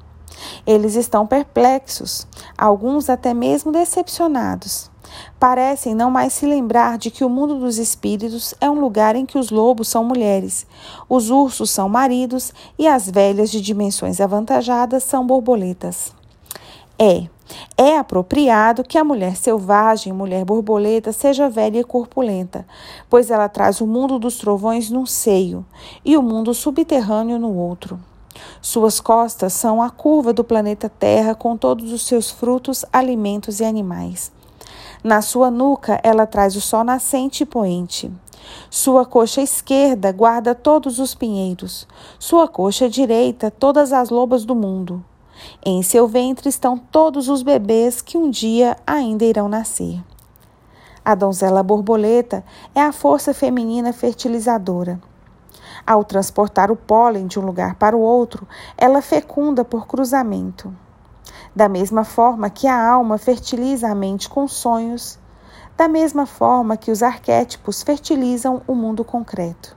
Eles 0.66 0.96
estão 0.96 1.26
perplexos, 1.26 2.28
alguns 2.58 3.10
até 3.10 3.34
mesmo 3.34 3.72
decepcionados. 3.72 4.92
Parecem 5.40 5.94
não 5.94 6.10
mais 6.10 6.34
se 6.34 6.46
lembrar 6.46 6.98
de 6.98 7.12
que 7.12 7.24
o 7.24 7.30
mundo 7.30 7.60
dos 7.60 7.78
espíritos 7.78 8.54
é 8.60 8.70
um 8.70 8.80
lugar 8.80 9.16
em 9.16 9.26
que 9.26 9.38
os 9.38 9.50
lobos 9.50 9.88
são 9.88 10.04
mulheres, 10.04 10.66
os 11.10 11.30
ursos 11.30 11.70
são 11.70 11.90
maridos 11.90 12.54
e 12.78 12.88
as 12.88 13.10
velhas 13.10 13.52
de 13.52 13.62
dimensões 13.62 14.22
avantajadas 14.22 15.04
são 15.04 15.26
borboletas. 15.26 16.14
É, 16.98 17.28
é 17.78 17.98
apropriado 17.98 18.84
que 18.84 18.98
a 18.98 19.04
mulher 19.04 19.36
selvagem, 19.36 20.14
mulher 20.14 20.46
borboleta, 20.46 21.12
seja 21.12 21.50
velha 21.50 21.80
e 21.80 21.84
corpulenta, 21.84 22.66
pois 23.10 23.30
ela 23.30 23.50
traz 23.50 23.82
o 23.82 23.88
mundo 23.88 24.18
dos 24.18 24.38
trovões 24.38 24.90
num 24.90 25.06
seio 25.06 25.66
e 26.04 26.18
o 26.18 26.22
mundo 26.22 26.54
subterrâneo 26.54 27.38
no 27.38 27.54
outro. 27.54 28.00
Suas 28.62 29.00
costas 29.00 29.54
são 29.54 29.82
a 29.82 29.90
curva 29.90 30.34
do 30.34 30.44
planeta 30.44 30.90
Terra 30.90 31.36
com 31.36 31.56
todos 31.56 31.92
os 31.92 32.06
seus 32.06 32.32
frutos, 32.32 32.84
alimentos 32.92 33.60
e 33.60 33.66
animais. 33.66 34.32
Na 35.04 35.22
sua 35.22 35.52
nuca, 35.52 36.00
ela 36.04 36.26
traz 36.26 36.56
o 36.56 36.62
sol 36.62 36.84
nascente 36.84 37.44
e 37.44 37.46
poente. 37.46 38.12
Sua 38.70 39.06
coxa 39.06 39.42
esquerda 39.42 40.12
guarda 40.12 40.54
todos 40.54 41.00
os 41.00 41.16
pinheiros, 41.16 41.88
sua 42.20 42.48
coxa 42.48 42.90
direita 42.90 43.50
todas 43.50 43.92
as 43.92 44.10
lobas 44.10 44.46
do 44.46 44.56
mundo. 44.56 45.04
Em 45.66 45.82
seu 45.84 46.08
ventre 46.08 46.50
estão 46.50 46.78
todos 46.78 47.28
os 47.28 47.44
bebês 47.44 48.02
que 48.02 48.18
um 48.18 48.30
dia 48.30 48.78
ainda 48.86 49.26
irão 49.26 49.50
nascer. 49.50 50.02
A 51.04 51.14
donzela 51.14 51.62
borboleta 51.62 52.44
é 52.74 52.82
a 52.82 52.92
força 52.92 53.34
feminina 53.34 53.94
fertilizadora. 53.94 55.00
Ao 55.86 56.04
transportar 56.04 56.72
o 56.72 56.76
pólen 56.76 57.28
de 57.28 57.40
um 57.40 57.46
lugar 57.46 57.76
para 57.76 57.96
o 57.96 58.02
outro, 58.02 58.48
ela 58.76 59.02
fecunda 59.02 59.64
por 59.64 59.86
cruzamento. 59.86 60.76
Da 61.56 61.70
mesma 61.70 62.04
forma 62.04 62.50
que 62.50 62.68
a 62.68 62.90
alma 62.90 63.18
fertiliza 63.18 63.88
a 63.88 63.96
mente 63.96 64.28
com 64.28 64.46
sonhos, 64.46 65.18
da 65.78 65.88
mesma 65.88 66.26
forma 66.26 66.76
que 66.76 66.92
os 66.92 67.02
arquétipos 67.02 67.82
fertilizam 67.82 68.62
o 68.68 68.76
mundo 68.76 69.06
concreto. 69.06 69.76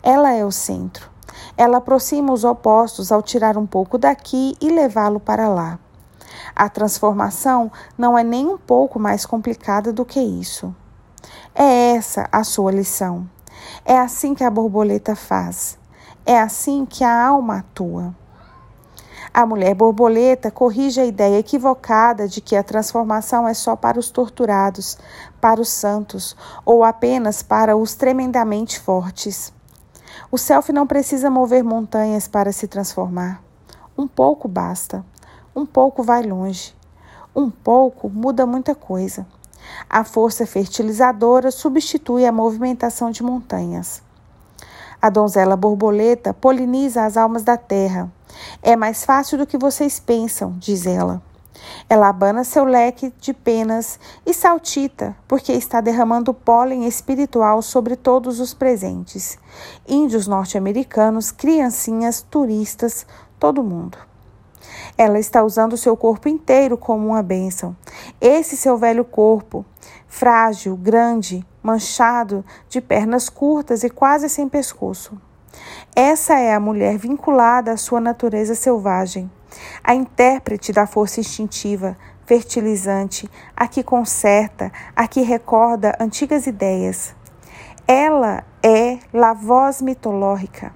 Ela 0.00 0.32
é 0.32 0.44
o 0.44 0.52
centro. 0.52 1.10
Ela 1.56 1.78
aproxima 1.78 2.32
os 2.32 2.44
opostos 2.44 3.10
ao 3.10 3.20
tirar 3.20 3.56
um 3.56 3.66
pouco 3.66 3.98
daqui 3.98 4.56
e 4.60 4.70
levá-lo 4.70 5.18
para 5.18 5.48
lá. 5.48 5.78
A 6.54 6.68
transformação 6.68 7.70
não 7.96 8.16
é 8.16 8.22
nem 8.22 8.46
um 8.46 8.58
pouco 8.58 8.98
mais 8.98 9.26
complicada 9.26 9.92
do 9.92 10.04
que 10.04 10.20
isso. 10.20 10.74
É 11.54 11.96
essa 11.96 12.28
a 12.30 12.44
sua 12.44 12.70
lição. 12.70 13.28
É 13.84 13.98
assim 13.98 14.34
que 14.34 14.44
a 14.44 14.50
borboleta 14.50 15.16
faz. 15.16 15.78
É 16.24 16.40
assim 16.40 16.86
que 16.86 17.02
a 17.02 17.26
alma 17.26 17.58
atua. 17.58 18.14
A 19.34 19.46
mulher 19.46 19.74
borboleta 19.74 20.50
corrige 20.50 21.00
a 21.00 21.06
ideia 21.06 21.38
equivocada 21.38 22.28
de 22.28 22.38
que 22.42 22.54
a 22.54 22.62
transformação 22.62 23.48
é 23.48 23.54
só 23.54 23.74
para 23.74 23.98
os 23.98 24.10
torturados, 24.10 24.98
para 25.40 25.58
os 25.58 25.70
santos 25.70 26.36
ou 26.66 26.84
apenas 26.84 27.42
para 27.42 27.74
os 27.74 27.94
tremendamente 27.94 28.78
fortes. 28.78 29.50
O 30.30 30.36
self 30.36 30.70
não 30.70 30.86
precisa 30.86 31.30
mover 31.30 31.64
montanhas 31.64 32.28
para 32.28 32.52
se 32.52 32.68
transformar. 32.68 33.42
Um 33.96 34.06
pouco 34.06 34.46
basta. 34.46 35.02
Um 35.56 35.64
pouco 35.64 36.02
vai 36.02 36.22
longe. 36.22 36.74
Um 37.34 37.48
pouco 37.48 38.10
muda 38.10 38.44
muita 38.44 38.74
coisa. 38.74 39.26
A 39.88 40.04
força 40.04 40.44
fertilizadora 40.44 41.50
substitui 41.50 42.26
a 42.26 42.32
movimentação 42.32 43.10
de 43.10 43.22
montanhas. 43.22 44.02
A 45.02 45.10
donzela 45.10 45.56
borboleta 45.56 46.32
poliniza 46.32 47.04
as 47.04 47.16
almas 47.16 47.42
da 47.42 47.56
terra. 47.56 48.08
É 48.62 48.76
mais 48.76 49.04
fácil 49.04 49.36
do 49.36 49.44
que 49.44 49.58
vocês 49.58 49.98
pensam, 49.98 50.54
diz 50.60 50.86
ela. 50.86 51.20
Ela 51.88 52.08
abana 52.08 52.44
seu 52.44 52.64
leque 52.64 53.12
de 53.20 53.34
penas 53.34 53.98
e 54.24 54.32
saltita, 54.32 55.16
porque 55.26 55.52
está 55.52 55.80
derramando 55.80 56.32
pólen 56.32 56.86
espiritual 56.86 57.60
sobre 57.62 57.96
todos 57.96 58.38
os 58.38 58.54
presentes: 58.54 59.36
índios 59.88 60.28
norte-americanos, 60.28 61.32
criancinhas, 61.32 62.22
turistas, 62.22 63.04
todo 63.40 63.64
mundo. 63.64 63.98
Ela 64.96 65.18
está 65.18 65.42
usando 65.42 65.76
seu 65.76 65.96
corpo 65.96 66.28
inteiro 66.28 66.78
como 66.78 67.08
uma 67.08 67.24
bênção. 67.24 67.76
Esse 68.20 68.56
seu 68.56 68.78
velho 68.78 69.04
corpo, 69.04 69.64
frágil, 70.06 70.76
grande, 70.76 71.44
manchado, 71.62 72.44
de 72.68 72.80
pernas 72.80 73.28
curtas 73.28 73.84
e 73.84 73.90
quase 73.90 74.28
sem 74.28 74.48
pescoço. 74.48 75.20
Essa 75.94 76.38
é 76.38 76.54
a 76.54 76.60
mulher 76.60 76.96
vinculada 76.96 77.72
à 77.72 77.76
sua 77.76 78.00
natureza 78.00 78.54
selvagem 78.54 79.30
a 79.82 79.94
intérprete 79.94 80.72
da 80.72 80.86
força 80.86 81.20
instintiva, 81.20 81.96
fertilizante, 82.24 83.28
a 83.56 83.66
que 83.66 83.82
conserta, 83.82 84.72
a 84.94 85.06
que 85.06 85.22
recorda 85.22 85.96
antigas 86.00 86.46
ideias. 86.46 87.14
Ela 87.86 88.44
é 88.62 88.98
la 89.12 89.32
voz 89.32 89.82
mitológica. 89.82 90.72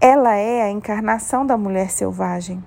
Ela 0.00 0.34
é 0.34 0.62
a 0.62 0.70
encarnação 0.70 1.46
da 1.46 1.56
mulher 1.56 1.90
selvagem. 1.90 2.62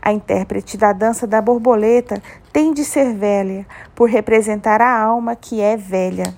A 0.00 0.12
intérprete 0.12 0.76
da 0.76 0.92
dança 0.92 1.26
da 1.26 1.40
borboleta 1.40 2.22
tem 2.52 2.72
de 2.72 2.84
ser 2.84 3.14
velha, 3.14 3.66
por 3.94 4.08
representar 4.08 4.80
a 4.80 4.98
alma 4.98 5.36
que 5.36 5.60
é 5.60 5.76
velha. 5.76 6.34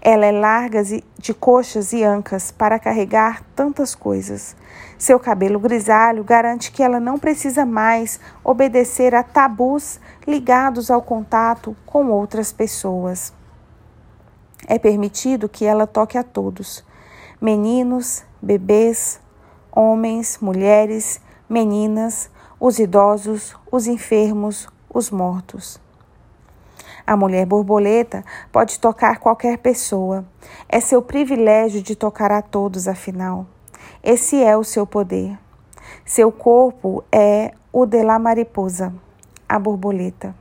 Ela 0.00 0.26
é 0.26 0.32
larga 0.32 0.82
de 0.82 1.34
coxas 1.34 1.92
e 1.92 2.02
ancas 2.02 2.50
para 2.50 2.78
carregar 2.78 3.42
tantas 3.54 3.94
coisas. 3.94 4.56
Seu 4.98 5.18
cabelo 5.20 5.60
grisalho 5.60 6.24
garante 6.24 6.72
que 6.72 6.82
ela 6.82 6.98
não 6.98 7.18
precisa 7.18 7.64
mais 7.64 8.18
obedecer 8.42 9.14
a 9.14 9.22
tabus 9.22 10.00
ligados 10.26 10.90
ao 10.90 11.02
contato 11.02 11.76
com 11.86 12.08
outras 12.08 12.52
pessoas. 12.52 13.32
É 14.66 14.78
permitido 14.78 15.48
que 15.48 15.64
ela 15.64 15.86
toque 15.86 16.18
a 16.18 16.22
todos: 16.22 16.84
meninos, 17.40 18.24
bebês, 18.42 19.20
homens, 19.70 20.38
mulheres, 20.40 21.20
meninas, 21.48 22.30
os 22.58 22.78
idosos, 22.78 23.54
os 23.70 23.86
enfermos, 23.86 24.68
os 24.92 25.10
mortos. 25.10 25.80
A 27.08 27.16
mulher 27.16 27.46
borboleta 27.46 28.22
pode 28.52 28.78
tocar 28.78 29.18
qualquer 29.18 29.56
pessoa. 29.56 30.26
É 30.68 30.78
seu 30.78 31.00
privilégio 31.00 31.80
de 31.80 31.96
tocar 31.96 32.30
a 32.30 32.42
todos, 32.42 32.86
afinal. 32.86 33.46
Esse 34.02 34.44
é 34.44 34.54
o 34.54 34.62
seu 34.62 34.86
poder. 34.86 35.38
Seu 36.04 36.30
corpo 36.30 37.02
é 37.10 37.54
o 37.72 37.86
de 37.86 38.02
la 38.02 38.18
mariposa, 38.18 38.92
a 39.48 39.58
borboleta. 39.58 40.34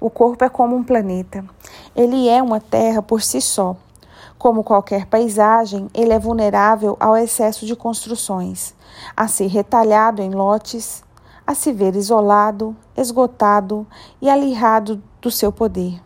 O 0.00 0.08
corpo 0.08 0.44
é 0.44 0.48
como 0.48 0.76
um 0.76 0.84
planeta. 0.84 1.44
Ele 1.92 2.28
é 2.28 2.40
uma 2.40 2.60
terra 2.60 3.02
por 3.02 3.20
si 3.20 3.40
só. 3.40 3.74
Como 4.38 4.62
qualquer 4.62 5.06
paisagem, 5.06 5.90
ele 5.92 6.12
é 6.12 6.20
vulnerável 6.20 6.96
ao 7.00 7.16
excesso 7.16 7.66
de 7.66 7.74
construções, 7.74 8.76
a 9.16 9.26
ser 9.26 9.48
retalhado 9.48 10.22
em 10.22 10.30
lotes, 10.30 11.03
a 11.46 11.54
se 11.54 11.72
ver 11.72 11.94
isolado, 11.94 12.76
esgotado 12.96 13.86
e 14.20 14.28
alirrado 14.28 15.02
do 15.20 15.30
seu 15.30 15.52
poder. 15.52 16.00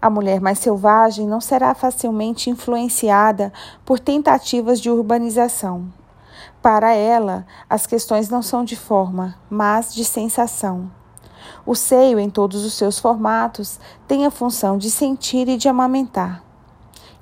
A 0.00 0.10
mulher 0.10 0.40
mais 0.40 0.58
selvagem 0.58 1.26
não 1.26 1.40
será 1.40 1.74
facilmente 1.74 2.50
influenciada 2.50 3.52
por 3.84 3.98
tentativas 3.98 4.80
de 4.80 4.90
urbanização. 4.90 5.92
Para 6.62 6.92
ela, 6.92 7.46
as 7.68 7.86
questões 7.86 8.28
não 8.28 8.42
são 8.42 8.64
de 8.64 8.76
forma, 8.76 9.36
mas 9.48 9.94
de 9.94 10.04
sensação. 10.04 10.90
O 11.64 11.74
seio, 11.74 12.18
em 12.18 12.28
todos 12.28 12.64
os 12.64 12.74
seus 12.74 12.98
formatos, 12.98 13.80
tem 14.06 14.26
a 14.26 14.30
função 14.30 14.76
de 14.76 14.90
sentir 14.90 15.48
e 15.48 15.56
de 15.56 15.68
amamentar. 15.68 16.42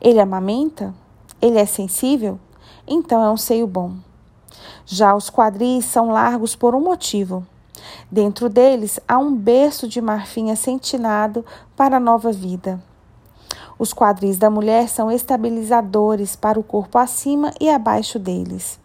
Ele 0.01 0.21
amamenta? 0.21 0.95
Ele 1.41 1.59
é 1.59 1.67
sensível? 1.67 2.39
Então 2.87 3.23
é 3.23 3.31
um 3.31 3.37
seio 3.37 3.67
bom. 3.67 3.95
Já 4.87 5.15
os 5.15 5.31
quadris 5.31 5.85
são 5.85 6.11
largos 6.11 6.55
por 6.55 6.75
um 6.75 6.81
motivo. 6.81 7.47
Dentro 8.11 8.49
deles 8.49 9.01
há 9.07 9.19
um 9.19 9.35
berço 9.35 9.89
de 9.89 10.01
marfim 10.01 10.51
assentinado 10.51 11.45
para 11.77 11.97
a 11.97 12.01
nova 12.01 12.33
vida. 12.33 12.83
Os 13.79 13.93
quadris 13.93 14.39
da 14.39 14.49
mulher 14.49 14.89
são 14.89 15.11
estabilizadores 15.11 16.37
para 16.37 16.59
o 16.59 16.63
corpo 16.63 16.99
acima 16.99 17.53
e 17.61 17.69
abaixo 17.69 18.19
deles. 18.19 18.79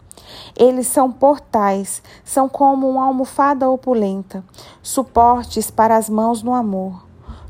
Eles 0.58 0.88
são 0.88 1.12
portais, 1.12 2.02
são 2.24 2.50
como 2.50 2.90
uma 2.90 3.06
almofada 3.06 3.70
opulenta, 3.70 4.44
suportes 4.82 5.72
para 5.72 5.96
as 5.96 6.10
mãos 6.10 6.44
no 6.44 6.54
amor, 6.54 7.06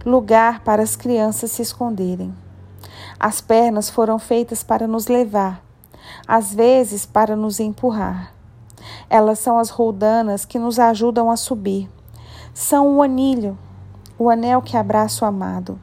lugar 0.06 0.62
para 0.62 0.84
as 0.84 0.96
crianças 0.96 1.52
se 1.52 1.62
esconderem. 1.62 2.34
As 3.20 3.42
pernas 3.42 3.90
foram 3.90 4.18
feitas 4.18 4.64
para 4.64 4.88
nos 4.88 5.08
levar, 5.08 5.62
às 6.28 6.54
vezes 6.54 7.06
para 7.06 7.36
nos 7.36 7.60
empurrar. 7.60 8.34
Elas 9.10 9.39
são 9.39 9.58
as 9.58 9.70
roldanas 9.70 10.46
que 10.46 10.60
nos 10.60 10.80
ajudam 10.80 11.30
a 11.30 11.38
subir. 11.38 11.89
São 12.54 12.98
o 12.98 13.01
anilho, 13.01 13.58
o 14.18 14.30
anel 14.30 14.62
que 14.62 14.78
abraça 14.78 15.25
o 15.25 15.28
amado. 15.28 15.80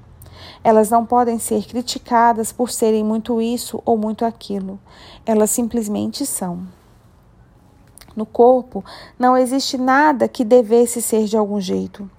Elas 0.63 0.91
não 0.91 1.07
podem 1.07 1.39
ser 1.39 1.65
criticadas 1.65 2.53
por 2.53 2.71
serem 2.71 3.05
muito 3.05 3.41
isso 3.41 3.81
ou 3.85 3.97
muito 3.97 4.25
aquilo. 4.25 4.79
Elas 5.25 5.51
simplesmente 5.51 6.27
são. 6.27 6.67
No 8.17 8.25
corpo 8.25 8.85
não 9.19 9.37
existe 9.37 9.77
nada 9.77 10.27
que 10.27 10.45
devesse 10.45 11.03
ser 11.03 11.27
de 11.27 11.37
algum 11.37 11.61
jeito. 11.61 12.11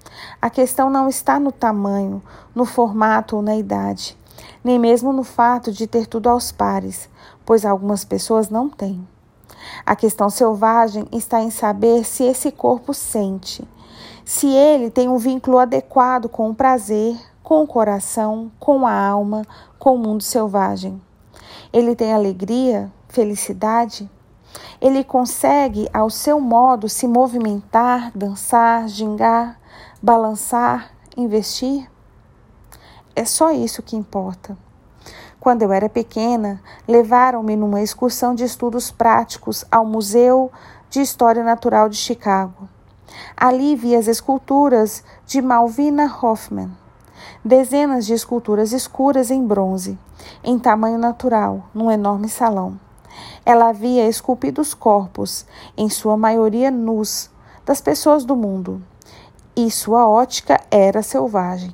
A 0.42 0.50
questão 0.50 0.90
não 0.90 1.10
está 1.10 1.40
no 1.40 1.52
tamanho, 1.52 2.22
no 2.54 2.66
formato 2.66 3.36
ou 3.36 3.42
na 3.42 3.56
idade, 3.56 4.18
nem 4.64 4.78
mesmo 4.78 5.14
no 5.14 5.24
fato 5.24 5.72
de 5.72 5.88
ter 5.88 6.08
tudo 6.08 6.30
aos 6.30 6.52
pares, 6.52 7.10
pois 7.46 7.66
algumas 7.66 8.04
pessoas 8.04 8.50
não 8.50 8.70
têm. 8.70 9.08
A 9.86 9.96
questão 9.96 10.30
selvagem 10.30 11.08
está 11.12 11.42
em 11.42 11.50
saber 11.50 12.04
se 12.06 12.24
esse 12.24 12.52
corpo 12.52 12.94
sente, 12.94 13.68
se 14.24 14.48
ele 14.48 14.90
tem 14.90 15.08
um 15.08 15.18
vínculo 15.18 15.58
adequado 15.58 16.28
com 16.28 16.50
o 16.50 16.56
prazer, 16.56 17.18
com 17.42 17.64
o 17.64 17.68
coração, 17.68 18.52
com 18.60 18.86
a 18.86 18.94
alma, 18.94 19.44
com 19.80 19.96
o 19.96 19.98
mundo 19.98 20.22
selvagem. 20.22 21.02
Ele 21.72 21.96
tem 21.96 22.14
alegria, 22.14 22.92
felicidade? 23.08 24.10
Ele 24.82 25.04
consegue, 25.04 25.88
ao 25.94 26.10
seu 26.10 26.40
modo, 26.40 26.90
se 26.90 27.08
movimentar, 27.08 28.12
dançar, 28.16 28.88
gingar, 28.88 29.60
balançar, 30.02 30.92
investir? 31.16 31.90
É 33.18 33.26
só 33.26 33.52
isso 33.52 33.82
que 33.82 33.96
importa. 33.96 34.56
Quando 35.40 35.64
eu 35.64 35.74
era 35.74 35.90
pequena, 35.90 36.62
levaram-me 36.88 37.56
numa 37.56 37.82
excursão 37.82 38.36
de 38.36 38.44
estudos 38.44 38.92
práticos 38.92 39.66
ao 39.72 39.84
Museu 39.84 40.52
de 40.88 41.02
História 41.02 41.44
Natural 41.44 41.90
de 41.90 41.98
Chicago. 41.98 42.70
Ali 43.36 43.76
vi 43.76 43.96
as 43.96 44.08
esculturas 44.08 45.04
de 45.26 45.42
Malvina 45.42 46.06
Hoffman, 46.22 46.70
dezenas 47.44 48.06
de 48.06 48.14
esculturas 48.14 48.72
escuras 48.72 49.32
em 49.32 49.44
bronze, 49.44 49.98
em 50.44 50.60
tamanho 50.60 51.00
natural, 51.00 51.64
num 51.74 51.90
enorme 51.90 52.30
salão. 52.30 52.80
Ela 53.44 53.70
havia 53.70 54.08
esculpido 54.08 54.62
os 54.62 54.76
corpos, 54.76 55.44
em 55.76 55.90
sua 55.90 56.16
maioria 56.16 56.70
nus, 56.70 57.32
das 57.66 57.82
pessoas 57.82 58.24
do 58.24 58.36
mundo, 58.36 58.80
e 59.56 59.72
sua 59.72 60.08
ótica 60.08 60.62
era 60.70 61.02
selvagem. 61.02 61.74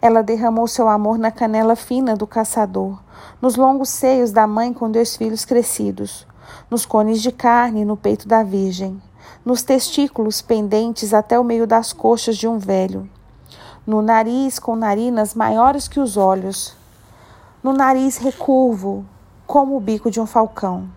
Ela 0.00 0.22
derramou 0.22 0.66
seu 0.66 0.88
amor 0.88 1.18
na 1.18 1.30
canela 1.30 1.76
fina 1.76 2.16
do 2.16 2.26
caçador, 2.26 3.00
nos 3.40 3.56
longos 3.56 3.88
seios 3.88 4.32
da 4.32 4.46
mãe 4.46 4.72
com 4.72 4.90
dois 4.90 5.16
filhos 5.16 5.44
crescidos, 5.44 6.26
nos 6.70 6.86
cones 6.86 7.20
de 7.22 7.32
carne 7.32 7.84
no 7.84 7.96
peito 7.96 8.28
da 8.28 8.42
Virgem, 8.42 9.00
nos 9.44 9.62
testículos 9.62 10.42
pendentes 10.42 11.14
até 11.14 11.38
o 11.38 11.44
meio 11.44 11.66
das 11.66 11.92
coxas 11.92 12.36
de 12.36 12.46
um 12.46 12.58
velho, 12.58 13.08
no 13.86 14.02
nariz 14.02 14.58
com 14.58 14.76
narinas 14.76 15.34
maiores 15.34 15.88
que 15.88 15.98
os 15.98 16.16
olhos, 16.16 16.76
no 17.62 17.72
nariz 17.72 18.18
recurvo, 18.18 19.04
como 19.46 19.76
o 19.76 19.80
bico 19.80 20.10
de 20.10 20.20
um 20.20 20.26
falcão, 20.26 20.88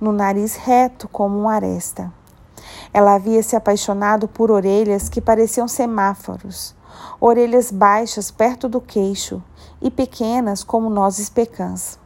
no 0.00 0.12
nariz 0.12 0.54
reto 0.54 1.08
como 1.08 1.38
uma 1.38 1.54
aresta. 1.54 2.12
Ela 2.92 3.14
havia 3.14 3.42
se 3.42 3.56
apaixonado 3.56 4.28
por 4.28 4.50
orelhas 4.50 5.08
que 5.08 5.20
pareciam 5.20 5.66
semáforos, 5.66 6.75
orelhas 7.20 7.70
baixas 7.70 8.30
perto 8.30 8.68
do 8.68 8.80
queixo 8.80 9.42
e 9.80 9.90
pequenas 9.90 10.62
como 10.62 10.90
nozes 10.90 11.28
pecãs. 11.28 11.98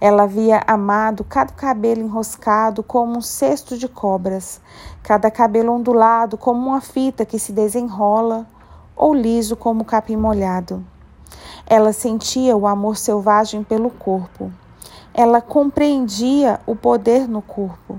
Ela 0.00 0.24
havia 0.24 0.62
amado 0.66 1.24
cada 1.24 1.52
cabelo 1.52 2.02
enroscado 2.02 2.82
como 2.82 3.18
um 3.18 3.22
cesto 3.22 3.76
de 3.76 3.88
cobras, 3.88 4.60
cada 5.02 5.30
cabelo 5.30 5.72
ondulado 5.72 6.36
como 6.36 6.68
uma 6.68 6.80
fita 6.80 7.24
que 7.24 7.38
se 7.38 7.52
desenrola, 7.52 8.46
ou 8.94 9.14
liso 9.14 9.56
como 9.56 9.84
capim 9.84 10.16
molhado. 10.16 10.84
Ela 11.66 11.92
sentia 11.92 12.56
o 12.56 12.66
amor 12.66 12.96
selvagem 12.96 13.62
pelo 13.62 13.90
corpo. 13.90 14.52
Ela 15.14 15.40
compreendia 15.40 16.60
o 16.66 16.74
poder 16.74 17.28
no 17.28 17.42
corpo. 17.42 17.98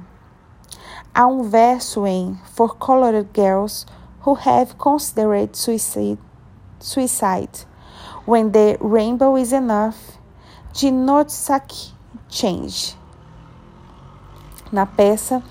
Há 1.13 1.25
um 1.27 1.43
verso 1.43 2.05
em 2.05 2.39
For 2.53 2.75
Colored 2.75 3.29
Girls 3.33 3.85
who 4.21 4.33
have 4.33 4.77
considered 4.77 5.55
suicide, 5.55 6.17
suicide 6.79 7.65
when 8.25 8.51
the 8.51 8.77
rainbow 8.79 9.37
is 9.37 9.53
enough, 9.53 10.17
de 10.73 10.91
Notsaki 10.91 11.93
Change. 12.27 12.97
Na 14.71 14.85
peça, 14.85 15.41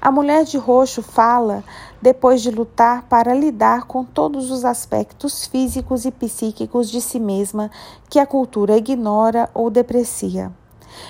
a 0.00 0.10
mulher 0.10 0.44
de 0.44 0.56
roxo 0.56 1.02
fala 1.02 1.64
depois 2.00 2.40
de 2.40 2.50
lutar 2.50 3.02
para 3.08 3.34
lidar 3.34 3.86
com 3.86 4.04
todos 4.04 4.52
os 4.52 4.64
aspectos 4.64 5.46
físicos 5.46 6.04
e 6.04 6.12
psíquicos 6.12 6.88
de 6.88 7.00
si 7.00 7.18
mesma 7.18 7.72
que 8.08 8.20
a 8.20 8.26
cultura 8.26 8.76
ignora 8.76 9.50
ou 9.52 9.68
deprecia. 9.68 10.52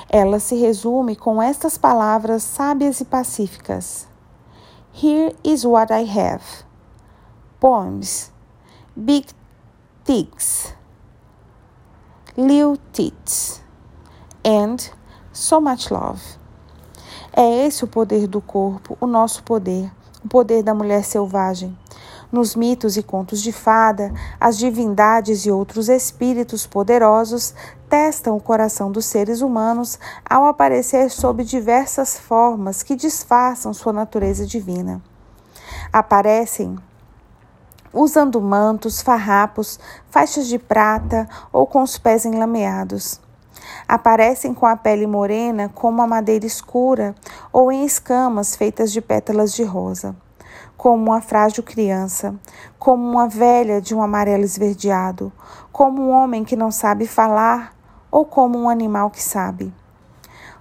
Ela 0.08 0.40
se 0.40 0.54
resume 0.54 1.14
com 1.14 1.42
estas 1.42 1.76
palavras 1.76 2.42
sábias 2.42 3.02
e 3.02 3.04
pacíficas: 3.04 4.08
Here 4.94 5.36
is 5.44 5.64
what 5.66 5.92
I 5.92 6.04
have 6.04 6.67
poems, 7.60 8.32
big 8.96 9.26
tits, 10.04 10.74
little 12.36 12.78
tits, 12.92 13.62
and 14.44 14.76
so 15.32 15.60
much 15.60 15.90
love. 15.90 16.20
É 17.32 17.66
esse 17.66 17.84
o 17.84 17.88
poder 17.88 18.26
do 18.26 18.40
corpo, 18.40 18.96
o 19.00 19.06
nosso 19.06 19.42
poder, 19.42 19.90
o 20.24 20.28
poder 20.28 20.62
da 20.62 20.74
mulher 20.74 21.04
selvagem. 21.04 21.76
Nos 22.30 22.54
mitos 22.54 22.96
e 22.96 23.02
contos 23.02 23.42
de 23.42 23.52
fada, 23.52 24.12
as 24.38 24.58
divindades 24.58 25.46
e 25.46 25.50
outros 25.50 25.88
espíritos 25.88 26.66
poderosos 26.66 27.54
testam 27.88 28.36
o 28.36 28.40
coração 28.40 28.92
dos 28.92 29.06
seres 29.06 29.40
humanos 29.40 29.98
ao 30.28 30.46
aparecer 30.46 31.10
sob 31.10 31.42
diversas 31.42 32.18
formas 32.18 32.82
que 32.82 32.94
disfarçam 32.94 33.72
sua 33.72 33.92
natureza 33.92 34.46
divina. 34.46 35.00
Aparecem 35.90 36.78
usando 37.92 38.40
mantos, 38.40 39.00
farrapos, 39.02 39.78
faixas 40.10 40.46
de 40.46 40.58
prata 40.58 41.28
ou 41.52 41.66
com 41.66 41.82
os 41.82 41.98
pés 41.98 42.24
enlameados. 42.24 43.20
Aparecem 43.86 44.54
com 44.54 44.66
a 44.66 44.76
pele 44.76 45.06
morena 45.06 45.70
como 45.74 46.02
a 46.02 46.06
madeira 46.06 46.46
escura 46.46 47.14
ou 47.52 47.72
em 47.72 47.84
escamas 47.84 48.54
feitas 48.54 48.92
de 48.92 49.00
pétalas 49.00 49.52
de 49.52 49.64
rosa. 49.64 50.14
como 50.78 51.10
uma 51.10 51.20
frágil 51.20 51.64
criança, 51.64 52.36
como 52.78 53.02
uma 53.02 53.28
velha 53.28 53.80
de 53.80 53.96
um 53.96 54.00
amarelo 54.00 54.44
esverdeado, 54.44 55.32
como 55.72 56.00
um 56.00 56.10
homem 56.10 56.44
que 56.44 56.54
não 56.54 56.70
sabe 56.70 57.04
falar 57.04 57.74
ou 58.12 58.24
como 58.24 58.56
um 58.56 58.68
animal 58.68 59.10
que 59.10 59.20
sabe. 59.20 59.74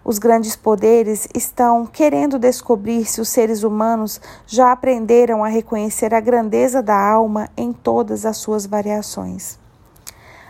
Os 0.08 0.20
grandes 0.20 0.56
poderes 0.56 1.28
estão 1.36 1.86
querendo 1.86 2.40
descobrir 2.40 3.04
se 3.04 3.20
os 3.20 3.28
seres 3.28 3.64
humanos 3.64 4.22
já 4.46 4.72
aprenderam 4.72 5.44
a 5.44 5.50
reconhecer 5.50 6.14
a 6.14 6.22
grandeza 6.22 6.82
da 6.82 6.98
alma 6.98 7.50
em 7.58 7.74
todas 7.74 8.26
as 8.26 8.38
suas 8.38 8.66
variações. 8.66 9.60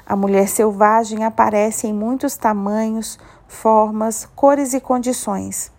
A 0.06 0.16
mulher 0.16 0.48
selvagem 0.48 1.26
aparece 1.26 1.88
em 1.88 1.92
muitos 1.92 2.38
tamanhos, 2.38 3.18
formas, 3.48 4.30
cores 4.36 4.76
e 4.76 4.80
condições. 4.80 5.72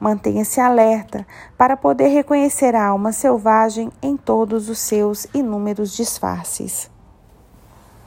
Mantenha-se 0.00 0.58
alerta 0.58 1.26
para 1.54 1.76
poder 1.76 2.08
reconhecer 2.08 2.74
a 2.74 2.86
alma 2.86 3.12
selvagem 3.12 3.92
em 4.00 4.16
todos 4.16 4.70
os 4.70 4.78
seus 4.78 5.26
inúmeros 5.34 5.94
disfarces. 5.94 6.95